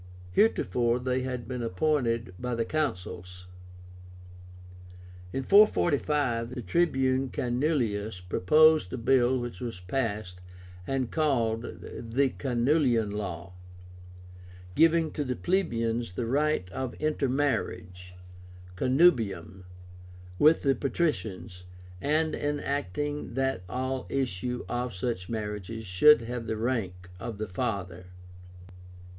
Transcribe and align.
Heretofore 0.31 0.97
they 0.97 1.21
had 1.21 1.47
been 1.47 1.61
appointed 1.61 2.33
by 2.39 2.55
the 2.55 2.65
Consuls. 2.65 3.45
In 5.31 5.43
445 5.43 6.55
the 6.55 6.63
Tribune 6.63 7.29
Canuleius 7.29 8.19
proposed 8.19 8.91
a 8.91 8.97
bill 8.97 9.37
which 9.37 9.59
was 9.61 9.79
passed, 9.79 10.41
and 10.87 11.11
called 11.11 11.83
the 11.99 12.29
CANULEIAN 12.29 13.11
LAW, 13.11 13.53
giving 14.73 15.11
to 15.11 15.23
the 15.23 15.35
plebeians 15.35 16.13
the 16.13 16.25
right 16.25 16.67
of 16.71 16.95
intermarriage 16.95 18.15
(connubium) 18.75 19.65
with 20.39 20.63
the 20.63 20.73
patricians, 20.73 21.63
and 22.01 22.33
enacting 22.33 23.35
that 23.35 23.61
all 23.69 24.07
issue 24.09 24.65
of 24.67 24.95
such 24.95 25.29
marriages 25.29 25.85
should 25.85 26.21
have 26.23 26.47
the 26.47 26.57
rank 26.57 27.11
of 27.19 27.37
the 27.37 27.47
father. 27.47 28.07